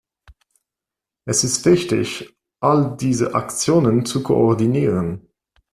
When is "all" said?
2.59-2.97